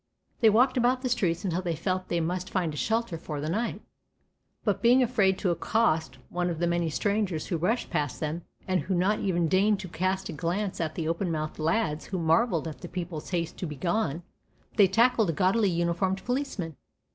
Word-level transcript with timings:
They 0.39 0.49
walked 0.49 0.77
about 0.77 1.03
the 1.03 1.09
streets 1.09 1.45
until 1.45 1.61
they 1.61 1.75
felt 1.75 2.01
that 2.05 2.09
they 2.09 2.19
must 2.19 2.49
find 2.49 2.73
a 2.73 2.75
shelter 2.75 3.19
for 3.19 3.39
the 3.39 3.51
night, 3.51 3.83
but 4.63 4.81
being 4.81 5.03
afraid 5.03 5.37
to 5.37 5.51
accost 5.51 6.17
one 6.29 6.49
of 6.49 6.57
the 6.57 6.65
many 6.65 6.89
strangers 6.89 7.45
who 7.45 7.57
rushed 7.57 7.91
past 7.91 8.19
them 8.19 8.41
and 8.67 8.81
who 8.81 8.95
not 8.95 9.19
even 9.19 9.47
deigned 9.47 9.79
to 9.81 9.87
cast 9.87 10.27
a 10.27 10.33
glance 10.33 10.81
at 10.81 10.95
the 10.95 11.07
open 11.07 11.31
mouthed 11.31 11.59
lads 11.59 12.05
who 12.05 12.17
marvelled 12.17 12.67
at 12.67 12.81
the 12.81 12.89
people's 12.89 13.29
haste 13.29 13.57
to 13.57 13.67
be 13.67 13.75
gone, 13.75 14.23
they 14.75 14.87
tackled 14.87 15.29
a 15.29 15.33
gaudily 15.33 15.69
uniformed 15.69 16.25
policeman. 16.25 16.77